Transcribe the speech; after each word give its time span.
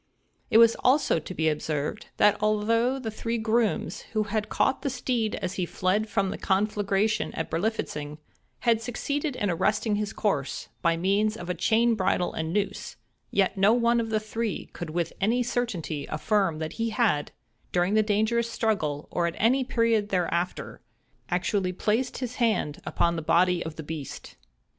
It 0.49 0.57
was 0.57 0.75
also 0.83 1.19
to 1.19 1.33
be 1.35 1.47
observed, 1.47 2.07
that 2.17 2.35
although 2.41 2.97
the 2.97 3.11
three 3.11 3.37
grooms, 3.37 4.01
who 4.13 4.23
had 4.23 4.49
caught 4.49 4.81
the 4.81 4.89
steed 4.89 5.35
as 5.35 5.53
he 5.61 5.65
fled 5.67 6.09
from 6.09 6.31
the 6.31 6.39
conflagration 6.39 7.31
at 7.35 7.51
Berlifitzing, 7.51 8.17
had 8.61 8.81
succeeded 8.81 9.35
in 9.35 9.51
arresting 9.51 9.97
his 9.97 10.11
course, 10.11 10.69
by 10.81 10.97
means 10.97 11.37
of 11.37 11.51
a 11.51 11.53
chain 11.53 11.93
bridle 11.93 12.33
and 12.33 12.51
noose—yet 12.51 13.55
no 13.59 13.73
one 13.73 13.99
of 13.99 14.09
the 14.09 14.19
three 14.19 14.71
could 14.73 14.89
with 14.89 15.13
any 15.21 15.43
certainty 15.43 16.07
affirm 16.07 16.57
that 16.57 16.73
he 16.73 16.89
had, 16.89 17.31
during 17.71 17.93
that 17.93 18.07
dangerous 18.07 18.49
struggle, 18.49 19.07
or 19.11 19.27
at 19.27 19.35
any 19.37 19.63
period 19.63 20.09
thereafter, 20.09 20.81
actually 21.29 21.71
placed 21.73 22.17
his 22.17 22.37
hand 22.37 22.81
upon 22.87 23.15
the 23.17 23.21
body 23.21 23.63
of 23.63 23.75
the 23.75 23.83
beast. 23.83 24.35